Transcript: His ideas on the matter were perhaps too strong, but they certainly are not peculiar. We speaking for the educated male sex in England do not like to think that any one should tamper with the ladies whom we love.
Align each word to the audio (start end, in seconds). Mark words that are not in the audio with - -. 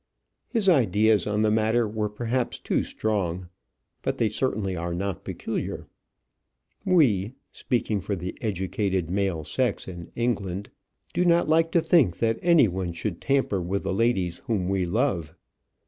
His 0.49 0.67
ideas 0.67 1.27
on 1.27 1.43
the 1.43 1.51
matter 1.51 1.87
were 1.87 2.09
perhaps 2.09 2.57
too 2.57 2.81
strong, 2.81 3.49
but 4.01 4.17
they 4.17 4.29
certainly 4.29 4.75
are 4.75 4.95
not 4.95 5.23
peculiar. 5.23 5.85
We 6.83 7.35
speaking 7.51 8.01
for 8.01 8.15
the 8.15 8.35
educated 8.41 9.11
male 9.11 9.43
sex 9.43 9.87
in 9.87 10.09
England 10.15 10.71
do 11.13 11.23
not 11.23 11.47
like 11.47 11.71
to 11.73 11.81
think 11.81 12.17
that 12.17 12.39
any 12.41 12.67
one 12.67 12.93
should 12.93 13.21
tamper 13.21 13.61
with 13.61 13.83
the 13.83 13.93
ladies 13.93 14.39
whom 14.39 14.69
we 14.69 14.87
love. 14.87 15.35